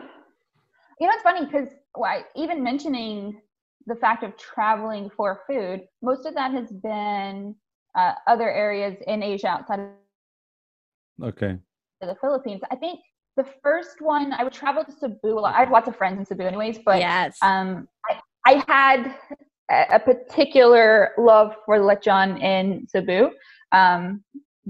[1.04, 3.38] you know, it's funny because why even mentioning
[3.86, 7.54] the fact of traveling for food, most of that has been
[7.94, 9.88] uh, other areas in Asia outside of
[11.22, 11.58] Okay.
[12.00, 12.62] the Philippines.
[12.70, 13.00] I think
[13.36, 15.54] the first one I would travel to Cebu a lot.
[15.54, 17.36] I have lots of friends in Cebu, anyways, but yes.
[17.42, 19.14] um, I, I had
[19.70, 23.28] a, a particular love for lechon in Cebu
[23.72, 24.24] um,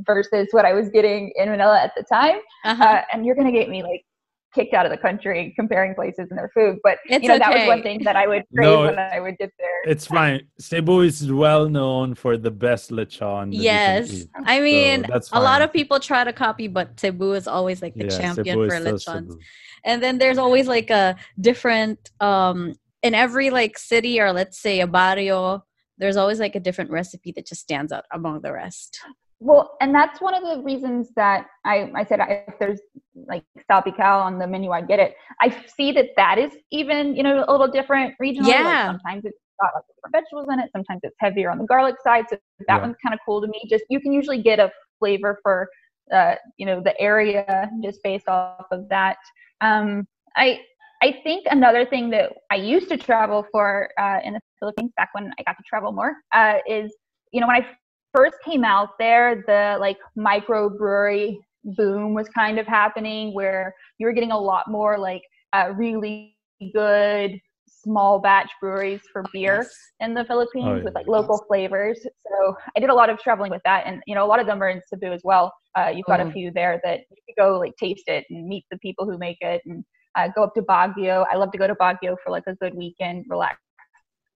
[0.04, 2.38] versus what I was getting in Manila at the time.
[2.64, 2.82] uh-huh.
[2.84, 4.04] Uh, and you're going to get me like
[4.54, 6.78] kicked out of the country comparing places and their food.
[6.82, 9.20] But It's you know, that was one thing that I would crave No, when I
[9.20, 9.82] would get there.
[9.92, 10.42] It's fine.
[10.58, 13.50] Cebu is well known for the best lechon.
[13.50, 14.12] that you can yes.
[14.12, 14.28] eat.
[14.44, 17.94] I mean, that's a lot of people try to copy, but Cebu is always like
[17.94, 19.30] the Yeah, champion Cebu for is still lechons.
[19.32, 19.38] Cebu.
[19.84, 24.80] and then there's always like a different um in every like city or let's say
[24.80, 25.62] a barrio
[25.98, 28.98] there's always like a different recipe that just stands out among the rest
[29.40, 32.80] Well, and that's one of the reasons that I, I said I, if there's
[33.26, 35.14] like salpicao on the menu, I get it.
[35.40, 38.64] I see that that is even, you know, a little different regionally.
[38.64, 38.86] Like, Yeah.
[38.86, 40.70] sometimes it's got like different vegetables in it.
[40.72, 42.26] Sometimes it's heavier on the garlic side.
[42.30, 42.80] So that Yeah.
[42.80, 43.60] one's kind of cool to me.
[43.68, 45.68] Just you can usually get a flavor for,
[46.12, 49.18] uh, you know, the area just based off of that.
[49.60, 50.60] Um, I
[51.02, 55.10] I think another thing that I used to travel for uh, in the Philippines back
[55.12, 56.94] when I got to travel more uh, is,
[57.32, 57.66] you know, when I
[58.14, 64.12] first came out there, the like microbrewery boom was kind of happening where you were
[64.12, 65.22] getting a lot more like
[65.52, 66.36] uh, really
[66.74, 69.74] good small batch breweries for beer Yes.
[70.00, 70.84] in the Philippines Oh, yeah.
[70.84, 72.00] with like local flavors.
[72.02, 74.46] So I did a lot of traveling with that, and you know a lot of
[74.46, 75.52] them are in Cebu as well.
[75.76, 76.28] Uh, you've got Oh.
[76.28, 79.18] a few there that you could go like taste it and meet the people who
[79.18, 79.84] make it, and
[80.16, 81.26] uh, go up to Baguio.
[81.30, 83.58] I love to go to Baguio for like a good weekend, relax,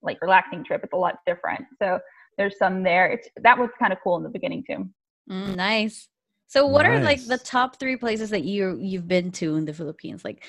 [0.03, 0.83] like relaxing trip.
[0.85, 1.65] It's a lot different.
[1.81, 1.99] So
[2.39, 3.07] there's some there.
[3.09, 4.89] It's that was kind of cool in the beginning too.
[5.31, 6.09] Mm, nice
[6.49, 9.73] so what are like the top three places that you you've been to in the
[9.73, 10.45] philippines like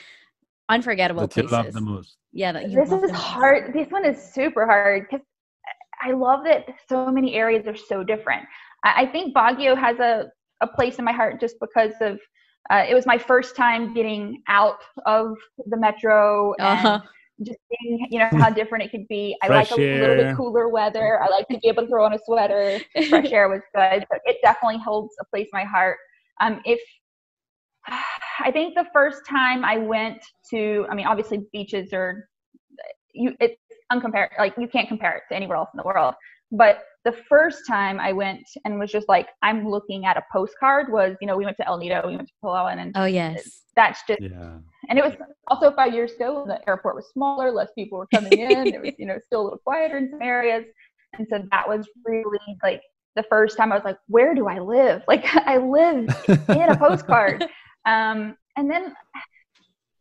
[0.69, 2.17] unforgettable That you places love the most.
[2.31, 3.21] yeah that you this love is the most.
[3.21, 5.25] hard this one is super hard because
[6.01, 8.43] i love that so many areas are so different
[8.83, 12.19] i, I think baguio has a, a place in my heart just because of
[12.71, 17.01] uh, it was my first time getting out of the metro and uh-huh.
[17.43, 19.35] Just seeing you know how different it could be.
[19.41, 21.21] I Fresh like a little bit cooler weather.
[21.21, 22.79] I like to be able to throw on a sweater.
[23.09, 25.97] Fresh air was good but it definitely holds a place in my heart.
[26.41, 26.79] Um if
[28.41, 32.29] i think the first time i went to i mean obviously beaches are
[33.13, 33.55] you it's
[33.89, 36.15] uncompared like you can't compare it to anywhere else in the world.
[36.51, 40.91] But the first time i went and was just like i'm looking at a postcard
[40.91, 43.63] was you know we went to el nido we went to palawan and oh yes.
[43.75, 44.57] that's just Yeah.
[44.89, 45.13] and it was
[45.47, 48.81] also five years ago when the airport was smaller less people were coming in it
[48.81, 50.65] was you know still a little quieter in some areas.
[51.17, 52.81] And so that was really like
[53.15, 55.01] the first time i was like where do i live?
[55.07, 57.45] Like i live in a postcard.
[57.85, 58.93] Um, and then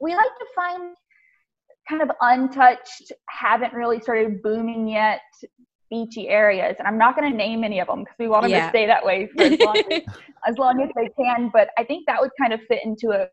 [0.01, 0.95] we like to find
[1.89, 5.21] kind of untouched haven't really started booming yet
[5.91, 8.51] beachy areas and i'm not going to name any of them because we want them
[8.51, 8.65] Yeah.
[8.65, 10.03] to stay that way for as long as,
[10.47, 13.27] as long as they can but i think that would kind of fit into a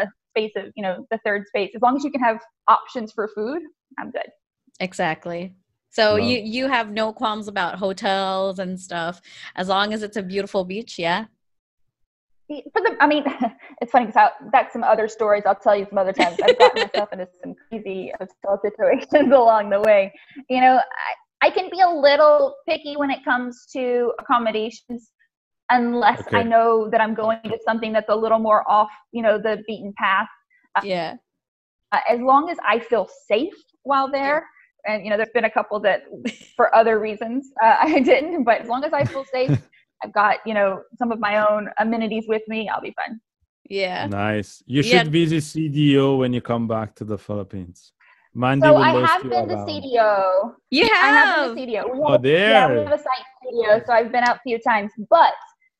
[0.00, 3.12] a space of you know the third space as long as you can have options
[3.12, 3.62] for food
[3.98, 4.28] i'm good
[4.78, 5.54] exactly
[5.90, 6.20] So Love.
[6.28, 9.20] you you have no qualms about hotels and stuff
[9.56, 11.24] as long as it's a beautiful beach, yeah.
[12.50, 13.24] For the, I mean,
[13.80, 16.36] it's funny because that's some other stories I'll tell you some other times.
[16.42, 20.12] I've gotten myself into some crazy hotel situations along the way.
[20.48, 20.80] You know,
[21.42, 25.12] I, I can be a little picky when it comes to accommodations
[25.70, 26.38] unless Okay.
[26.38, 29.62] I know that I'm going to something that's a little more off, you know, the
[29.68, 30.28] beaten path.
[30.82, 31.14] Yeah.
[31.92, 34.46] Uh, as long as I feel safe while there,
[34.86, 36.02] and you know, there's been a couple that
[36.56, 39.56] for other reasons uh, I didn't, but as long as I feel safe,
[40.02, 42.68] I've got you know some of my own amenities with me.
[42.68, 43.20] I'll be fine.
[43.68, 44.06] Yeah.
[44.06, 44.62] Nice.
[44.66, 45.02] You Yeah.
[45.02, 47.92] should visit CDO when you come back to the Philippines.
[48.34, 49.68] Mandy So will I have been to around.
[49.68, 50.54] CDO.
[50.70, 51.56] You I have have.
[51.56, 51.82] been to CDO.
[51.84, 54.40] Oh, we Oh, have, yeah, we have a site studio, so I've been out a
[54.44, 54.92] few times.
[55.08, 55.32] But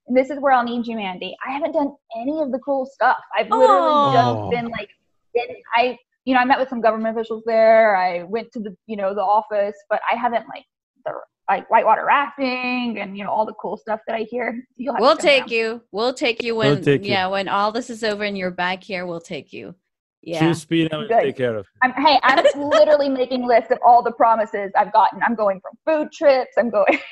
[0.07, 1.37] and this is where I'll need you, Mandy.
[1.47, 3.19] I haven't done any of the cool stuff.
[3.37, 4.13] I've literally Oh.
[4.13, 4.89] just been like,
[5.35, 7.95] in, I, you know, I met with some government officials there.
[7.97, 10.65] I went to the, you know, the office, but I haven't like
[11.05, 11.13] the
[11.51, 14.65] like whitewater rafting and you know all the cool stuff that I hear.
[14.77, 15.53] You'll have We'll take down.
[15.57, 15.83] you.
[15.93, 17.11] We'll take you We'll when take you.
[17.11, 19.75] yeah, when all this is over and you're back here, we'll take you.
[20.23, 20.41] Yeah.
[20.41, 21.23] Choose Pina will Good.
[21.23, 25.21] take care of I'm, hey, I'm literally making lists of all the promises I've gotten.
[25.27, 26.53] I'm going from food trips.
[26.59, 26.99] I'm going.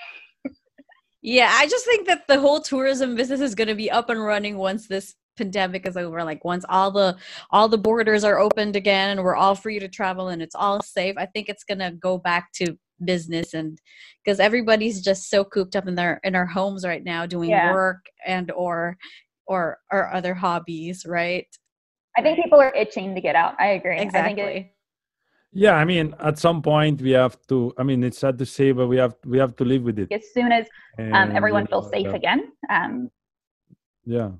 [1.20, 4.24] Yeah, I just think that the whole tourism business is going to be up and
[4.24, 7.16] running once this pandemic is over like once all the
[7.50, 10.82] all the borders are opened again and we're all free to travel and it's all
[10.82, 13.78] safe i think it's going to go back to business and
[14.24, 17.72] because everybody's just so cooped up in their in our homes right now doing Yeah.
[17.72, 18.96] work and or
[19.46, 21.46] or or other hobbies right
[22.16, 23.54] I think people are itching to get out.
[23.60, 23.94] I agree.
[23.94, 24.72] I think it, exactly
[25.52, 27.72] Yeah, I mean, at some point we have to.
[27.78, 30.12] I mean, it's sad to say, but we have we have to live with it.
[30.12, 30.66] as soon as
[30.98, 32.14] um, everyone you feels safe yeah.
[32.20, 32.40] again.
[32.68, 33.10] Um,
[34.04, 34.30] Yeah.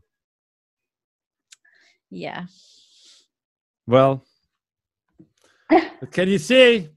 [2.11, 2.47] yeah
[3.87, 4.25] Well,
[6.01, 6.91] what can you say?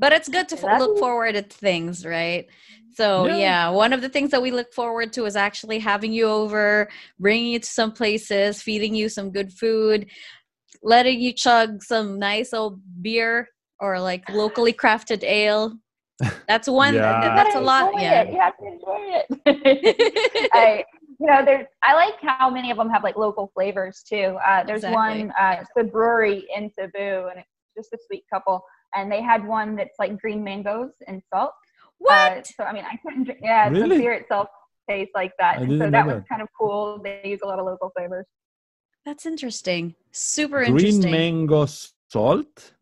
[0.00, 2.46] But it's good to I f- love look forward at things right
[2.94, 3.36] so Yeah.
[3.36, 3.68] yeah.
[3.70, 7.52] one of the things that we look forward to is actually having you over bringing
[7.52, 10.06] you to some places feeding you some good food
[10.82, 15.74] letting you chug some nice old beer or like locally crafted ale
[16.48, 17.20] that's one Yeah.
[17.20, 18.32] that- that's a lot gotta yeah it.
[18.32, 20.50] You have to enjoy it.
[20.52, 20.84] I,
[21.18, 21.66] you know, there's.
[21.82, 24.38] I like how many of them have like local flavors too.
[24.46, 25.24] Uh, there's Exactly.
[25.26, 25.32] one.
[25.38, 28.62] Uh, it's the brewery in Cebu, and it's just a sweet couple.
[28.94, 31.52] And they had one that's like green mangoes and salt.
[31.98, 33.24] what Uh, so I mean, I couldn't.
[33.24, 33.96] drink- Yeah, Really?
[33.98, 34.48] the beer itself
[34.88, 35.56] tastes like that.
[35.58, 36.28] I so didn't that know was that.
[36.28, 37.00] kind of cool.
[37.02, 38.26] They use a lot of local flavors.
[39.06, 41.66] that's interesting super Green interesting Green mango
[42.12, 42.74] salt.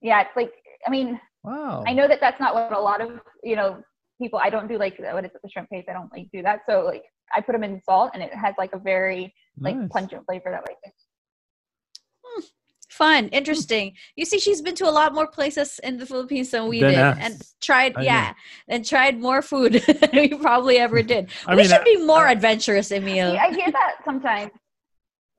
[0.00, 0.52] Yeah, it's like.
[0.86, 1.84] I mean, Wow.
[1.86, 3.82] I know that that's not what a lot of you know
[4.20, 4.38] people.
[4.46, 5.88] I don't do like what is it, the shrimp paste.
[5.88, 6.60] I don't like do that.
[6.68, 9.22] So like I put them in salt, and it has like a very
[9.66, 9.88] like Nice.
[9.92, 10.74] pungent flavor that way.
[12.88, 16.66] Fun interesting you see she's been to a lot more places in the philippines than
[16.68, 17.18] we Than did us.
[17.20, 18.04] and tried I know.
[18.06, 18.32] yeah
[18.68, 21.96] and tried more food than we probably ever did I we mean, should I- be
[22.04, 24.52] more I- adventurous emil Yeah, I hear that sometimes.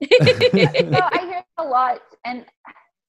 [0.00, 2.46] no, I hear it a lot, and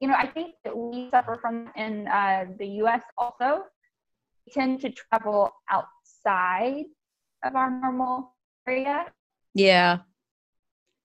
[0.02, 3.02] you know, I think that we suffer from in uh, the U.S.
[3.18, 3.64] also.
[4.46, 6.86] We tend to travel outside
[7.46, 8.34] of our normal
[8.68, 9.06] area.
[9.54, 10.00] yeah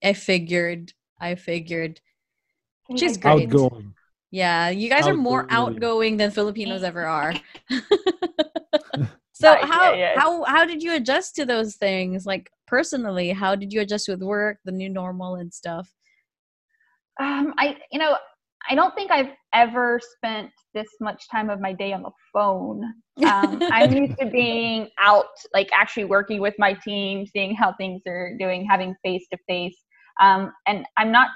[0.03, 2.06] i figured i figured Can you
[2.95, 3.47] She's great.
[3.53, 3.93] Outgoing.
[4.31, 5.75] yeah you guys are more Outgoing.
[5.75, 7.33] outgoing than filipinos ever are
[9.33, 10.19] so Yeah, how yeah, yeah.
[10.19, 14.21] how how did you adjust to those things like personally how did you adjust with
[14.21, 15.93] work the new normal and stuff
[17.19, 18.15] Um, I, you know,
[18.69, 22.83] I don't think I've ever spent this much time of my day on the phone.
[23.25, 28.01] Um, I'm used to being out, like actually working with my team, seeing how things
[28.05, 29.77] are doing, having face to face.
[30.21, 31.29] Um, and I'm not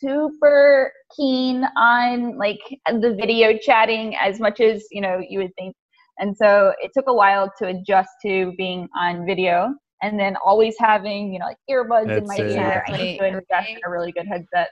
[0.00, 5.74] super keen on like the video chatting as much as you know you would think.
[6.18, 10.74] And so it took a while to adjust to being on video, and then always
[10.78, 12.58] having you know like earbuds in my Headset.
[12.58, 12.84] ear.
[12.88, 14.68] I need to invest in a really good headset.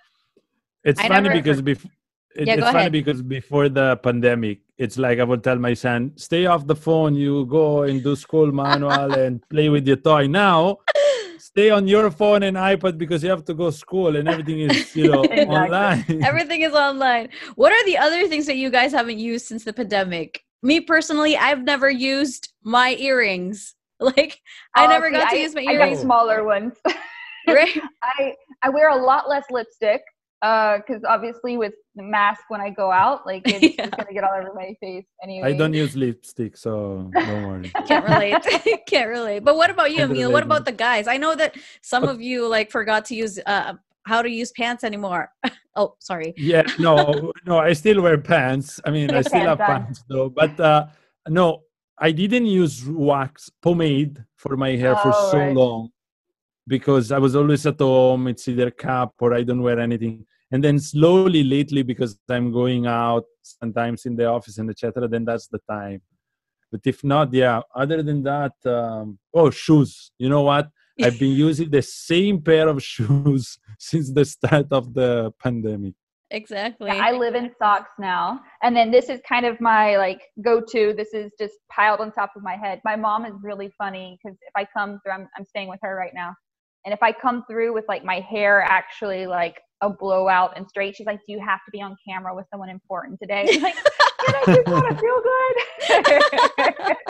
[0.84, 1.90] It's I funny never- because before
[2.34, 2.92] it, Yeah, it's funny ahead.
[2.92, 7.14] because before the pandemic, it's like I would tell my son, "Stay off the phone.
[7.14, 10.78] You go and do school manual and play with your toy." Now,
[11.56, 14.94] stay on your phone and iPad because you have to go school and everything is
[14.94, 15.56] you know Exactly.
[15.56, 16.04] online.
[16.30, 17.28] Everything is online.
[17.54, 20.42] What are the other things that you guys haven't used since the pandemic?
[20.62, 23.74] Me personally, I've never used my earrings.
[23.98, 24.38] Like
[24.74, 25.76] I Oh, never see, got to I- use my earrings.
[25.76, 26.00] I got earrings.
[26.02, 26.74] smaller ones.
[27.48, 27.80] Right?
[28.02, 30.02] I I wear a lot less lipstick
[30.42, 33.86] because obviously with the mask when I go out, like it's, Yeah.
[33.86, 35.48] it's gonna get all over my face anyway.
[35.48, 37.70] I don't use lipstick, so don't worry.
[37.86, 38.46] Can't relate.
[38.86, 39.40] Can't relate.
[39.44, 40.32] But what about you, Can't Emil?
[40.32, 41.08] What about the guys?
[41.08, 44.84] I know that some of you like forgot to use uh, how to use pants
[44.84, 45.30] anymore.
[45.74, 46.34] oh, sorry.
[46.36, 48.80] Yeah, no, no, I still wear pants.
[48.84, 49.84] I mean, I still have Pants on.
[49.84, 50.86] pants though, but uh,
[51.28, 51.62] no,
[51.98, 55.56] I didn't use wax pomade for my hair for Oh, so right.
[55.56, 55.88] long
[56.66, 58.28] because I was always at home.
[58.28, 60.26] It's either cap or I don't wear anything.
[60.50, 65.24] And then slowly lately, because I'm going out sometimes in the office and etc., then
[65.24, 66.02] that's the time.
[66.70, 67.60] But if not, yeah.
[67.74, 70.12] Other than that, um, oh, shoes.
[70.18, 70.68] You know what?
[71.02, 75.94] I've been using the same pair of shoes since the start of the pandemic.
[76.30, 76.88] Exactly.
[76.88, 78.40] Yeah, I live in socks now.
[78.62, 80.92] And then this is kind of my like go to.
[80.96, 82.80] This is just piled on top of my head.
[82.84, 85.94] My mom is really funny because if I come through, I'm, I'm staying with her
[85.94, 86.34] right now.
[86.86, 90.94] And if I come through with like my hair actually like a blowout and straight,
[90.96, 93.44] she's like, Do you have to be on camera with someone important today?
[93.50, 96.16] I'm like, "But I just want to feel
[96.94, 97.06] good.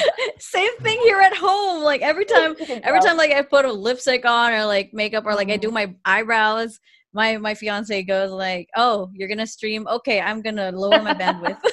[0.38, 1.84] Same thing here at home.
[1.84, 5.34] Like every time every time like I put a lipstick on or like makeup or
[5.34, 6.80] like I do my eyebrows,
[7.12, 9.86] my my fiance goes like, "Oh, you're gonna stream?
[9.88, 11.58] Okay, I'm gonna lower my bandwidth."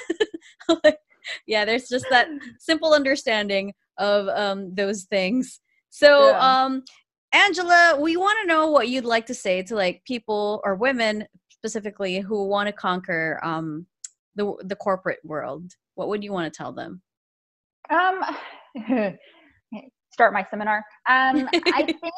[0.84, 0.98] Like,
[1.46, 2.28] yeah, there's just that
[2.60, 5.60] simple understanding of um those things.
[5.90, 6.40] So, Yeah.
[6.40, 6.84] um,
[7.34, 11.26] Angela, we want to know what you'd like to say to like people or women
[11.50, 13.88] specifically who want to conquer um
[14.36, 15.72] the the corporate world.
[15.96, 17.02] What would you want to tell them?
[17.90, 18.22] Um,
[20.12, 20.78] start my seminar.
[21.10, 22.14] Um, I think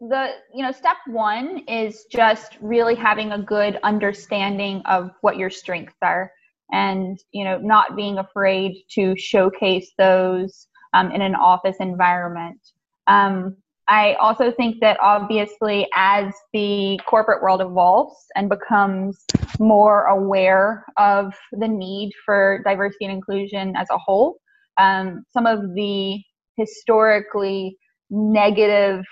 [0.00, 5.50] the you know step one is just really having a good understanding of what your
[5.50, 6.32] strengths are,
[6.72, 12.60] and you know not being afraid to showcase those um, in an office environment.
[13.06, 13.56] Um,
[13.88, 19.24] I also think that obviously as the corporate world evolves and becomes
[19.58, 24.36] more aware of the need for diversity and inclusion as a whole,
[24.78, 26.20] um, some of the
[26.56, 27.78] historically
[28.10, 29.04] negative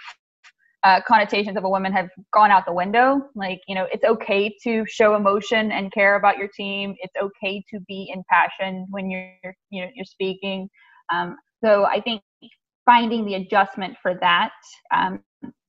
[0.85, 3.21] uh, connotations of a woman have gone out the window.
[3.35, 6.95] Like, you know, it's okay to show emotion and care about your team.
[7.01, 10.69] It's okay to be impassioned when you're, you know, you're speaking.
[11.12, 12.23] Um, so I think
[12.87, 14.53] finding the adjustment for that.
[14.94, 15.20] Um,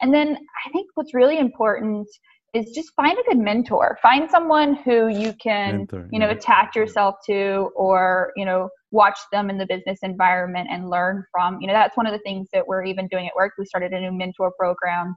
[0.02, 2.08] and then I think what's really important
[2.54, 3.98] is just find a good mentor.
[4.02, 6.34] Find someone who you can Mentor, you know yeah.
[6.34, 11.60] attach yourself to or you know watch them in the business environment and learn from
[11.60, 13.92] you know that's one of the things that we're even doing at work we started
[13.92, 15.16] a new mentor program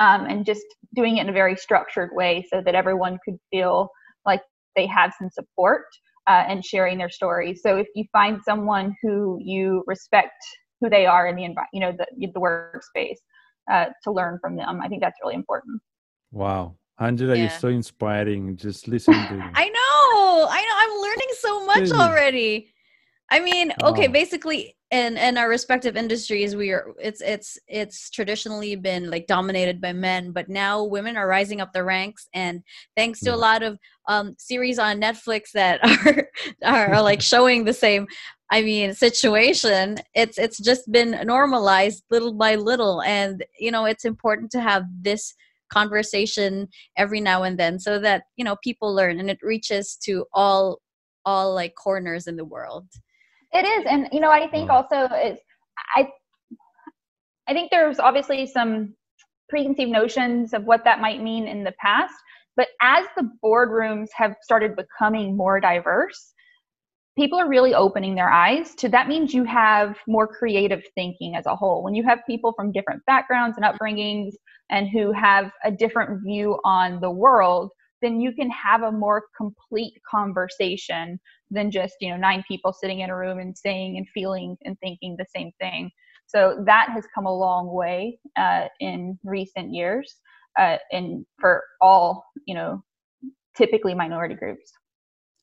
[0.00, 3.88] um, and just doing it in a very structured way so that everyone could feel
[4.24, 4.42] like
[4.76, 5.84] they have some support
[6.28, 10.32] uh, and sharing their stories so if you find someone who you respect
[10.80, 13.18] who they are in the envi- you know the, the workspace
[13.70, 15.80] uh, to learn from them i think that's really important
[16.32, 16.76] Wow.
[16.98, 18.56] Angela, you're so inspiring.
[18.56, 19.50] Just listening to you.
[19.54, 20.48] I know.
[20.50, 20.76] I know.
[20.78, 22.72] I'm learning so much already.
[23.30, 24.12] I mean, okay, Wow.
[24.12, 29.80] basically in in our respective industries we are it's it's it's traditionally been like dominated
[29.80, 32.62] by men, but now women are rising up the ranks and
[32.96, 36.28] thanks to a lot of um series on Netflix that are
[36.64, 38.06] are, are like showing the same
[38.50, 43.02] I mean situation, it's it's just been normalized little by little.
[43.02, 45.34] And you know, it's important to have this
[45.72, 50.24] conversation every now and then so that you know people learn and it reaches to
[50.32, 50.80] all
[51.24, 52.86] all like corners in the world.
[53.52, 54.74] It is, and you know, I think mm.
[54.74, 55.38] also is
[55.96, 56.08] I.
[57.48, 58.94] I think there's obviously some
[59.48, 62.14] preconceived notions of what that might mean in the past,
[62.56, 66.34] but as the boardrooms have started becoming more diverse,
[67.16, 71.46] people are really opening their eyes to that means you have more creative thinking as
[71.46, 71.82] a whole.
[71.82, 74.32] When you have people from different backgrounds and upbringings
[74.70, 77.70] and who have a different view on the world,
[78.02, 81.18] then you can have a more complete conversation
[81.50, 84.78] than just you know nine people sitting in a room and saying and feeling and
[84.80, 85.90] thinking the same thing.
[86.26, 90.16] So that has come a long way uh, in recent years
[90.58, 92.82] uh, and for all you know
[93.56, 94.70] typically minority groups.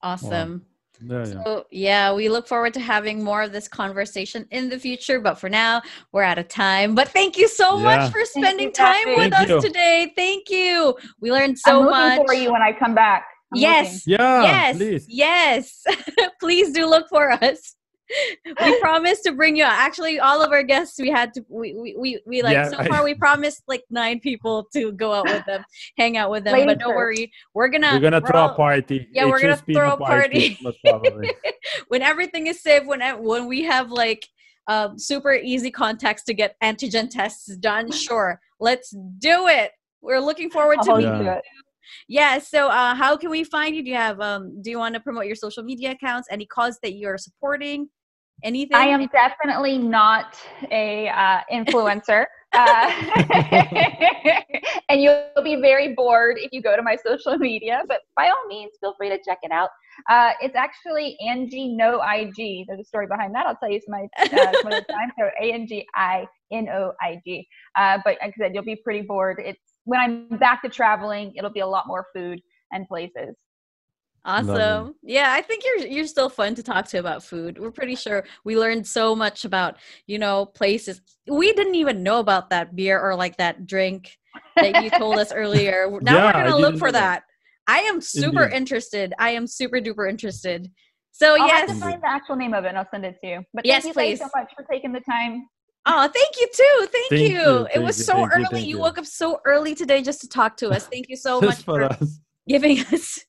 [0.04, 0.66] Awesome.
[0.66, 0.73] Yeah,
[1.06, 1.24] yeah.
[1.26, 5.36] so yeah we look forward to having more of this conversation in the future but
[5.36, 7.84] for now we're out of time but thank you so Yeah.
[7.84, 9.16] much for you, spending time Kathy.
[9.16, 9.62] with Thank us you.
[9.62, 13.26] today thank you we learned so I'm looking much for you when i come back
[13.54, 15.06] I'm yes Yeah, yes please.
[15.08, 15.84] yes
[16.40, 17.76] please do look for us
[18.62, 21.96] we promised to bring you actually all of our guests we had to we we,
[21.98, 25.26] we, we like Yeah, so I- far we promised like nine people to go out
[25.26, 25.64] with them
[25.98, 28.56] hang out with them Ladies but don't worry we're gonna We're gonna throw all- a
[28.56, 29.08] party.
[29.12, 30.58] yeah, we're gonna throw a party.
[30.62, 30.78] most
[31.88, 34.28] when everything is safe when when we have like
[34.68, 40.50] um, super easy contacts to get antigen tests done sure let's do it we're looking
[40.50, 41.34] forward to hold meeting you Yeah.
[41.34, 41.46] to it.
[42.08, 44.94] Yeah so uh how can we find you do you have um do you want
[44.94, 47.88] to promote your social media accounts any cause that you're supporting
[48.44, 48.76] Anything?
[48.76, 50.38] I am definitely not
[50.70, 52.26] a uh, influencer.
[52.52, 52.92] Uh,
[54.90, 58.48] and you'll be very bored if you go to my social media, but by all
[58.48, 59.70] means, feel free to check it out.
[60.10, 62.66] Uh, it's actually Angie No IG.
[62.68, 63.48] There's a story behind that.
[63.48, 64.28] I'll tell you some, uh,
[64.62, 65.12] some other time.
[65.18, 67.48] So A N G I N O I G.
[67.78, 69.42] Uh, but like I said, you'll be pretty bored.
[69.44, 73.36] It's when I'm back to traveling, it'll be a lot more food and places.
[74.26, 74.96] Awesome.
[75.04, 77.60] Yeah, I think you're you're still fun to talk to about food.
[77.60, 79.78] We're pretty sure we learned so much about,
[80.08, 81.02] you know, places.
[81.28, 84.18] We didn't even know about that beer or like that drink
[84.56, 85.90] that you told us earlier.
[86.02, 87.24] Now Yeah, we're going to look for that.
[87.68, 87.74] that.
[87.74, 88.58] I am super Indeed.
[88.58, 89.14] interested.
[89.20, 90.72] I am super duper interested.
[91.12, 91.42] So yes.
[91.42, 91.70] I'll yes.
[91.70, 93.44] have to find the actual name of it and I'll send it to you.
[93.54, 95.48] But Yes, thank you guys so much for taking the time.
[95.86, 96.88] Oh, thank you too.
[96.92, 97.40] Thank, Thank you.
[97.40, 98.62] you, It thank was you, so early.
[98.62, 98.80] you you.
[98.80, 100.88] woke up so early today just to talk to us.
[100.88, 102.20] Thank you so much for for us.
[102.48, 103.20] giving us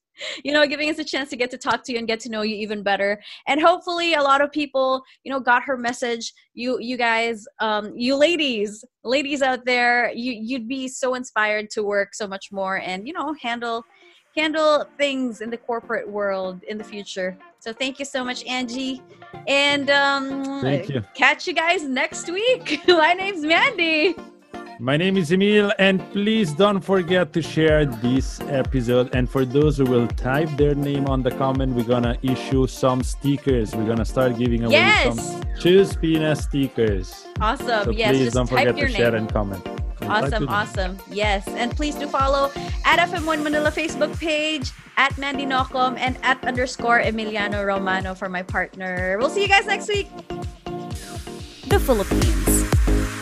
[0.45, 2.29] you know giving us a chance to get to talk to you and get to
[2.29, 6.33] know you even better and hopefully a lot of people you know got her message
[6.55, 11.83] you you guys um you ladies ladies out there you you'd be so inspired to
[11.83, 13.83] work so much more and you know handle
[14.35, 19.03] handle things in the corporate world in the future so thank you so much angie
[19.47, 21.03] and um Thank you.
[21.15, 24.15] catch you guys next week my name's mandy
[24.81, 29.15] My name is Emil, and please don't forget to share this episode.
[29.15, 33.01] And for those who will type their name on the comment, we're gonna issue some
[33.05, 33.71] stickers.
[33.77, 35.15] We're gonna start giving away Yes.
[35.15, 37.07] some Choose Pina stickers.
[37.41, 39.63] awesome So yes please just don't type forget your to share and comment.
[40.05, 40.99] And type Awesome, awesome.
[41.11, 41.47] Yes.
[41.49, 42.53] And please do follow
[42.85, 48.43] at FM1 Manila Facebook page, at Mandy Nocom, and at underscore Emiliano Romano for my
[48.43, 49.17] partner.
[49.19, 50.09] We'll see you guys next week.
[51.69, 52.63] The Philippines.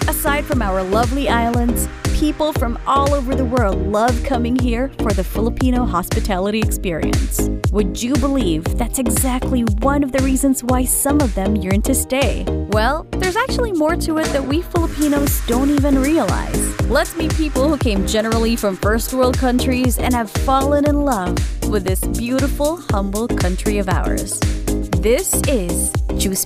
[0.09, 5.12] Aside from our lovely islands, people from all over the world love coming here for
[5.12, 7.50] the Filipino hospitality experience.
[7.72, 11.94] Would you believe that's exactly one of the reasons why some of them yearn to
[11.94, 12.44] stay?
[12.70, 16.80] Well, there's actually more to it that we Filipinos don't even realize.
[16.82, 21.36] Let's meet people who came generally from first world countries and have fallen in love
[21.68, 24.38] with this beautiful, humble country of ours.
[25.00, 26.44] This is Juice.